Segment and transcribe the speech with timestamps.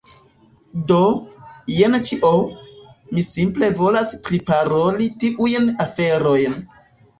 [0.91, 1.01] Do,
[1.73, 2.31] jen ĉio,
[3.11, 6.61] mi simple volas priparoli tiujn aferojn.